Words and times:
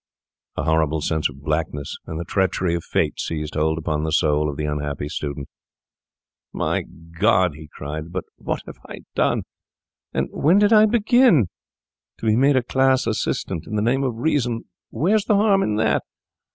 A 0.57 0.63
horrible 0.63 1.01
sense 1.01 1.29
of 1.29 1.43
blackness 1.43 1.95
and 2.07 2.19
the 2.19 2.25
treachery 2.25 2.73
of 2.73 2.83
fate 2.83 3.19
seized 3.19 3.53
hold 3.53 3.77
upon 3.77 4.01
the 4.03 4.11
soul 4.11 4.49
of 4.49 4.57
the 4.57 4.65
unhappy 4.65 5.07
student. 5.07 5.47
'My 6.51 6.81
God!' 7.11 7.53
he 7.53 7.69
cried, 7.71 8.11
'but 8.11 8.23
what 8.37 8.63
have 8.65 8.79
I 8.89 9.01
done? 9.13 9.43
and 10.11 10.27
when 10.31 10.57
did 10.57 10.73
I 10.73 10.87
begin? 10.87 11.49
To 12.17 12.25
be 12.25 12.35
made 12.35 12.55
a 12.55 12.63
class 12.63 13.05
assistant—in 13.05 13.75
the 13.75 13.81
name 13.83 14.03
of 14.03 14.15
reason, 14.15 14.65
where's 14.89 15.25
the 15.25 15.35
harm 15.35 15.61
in 15.61 15.75
that? 15.75 16.01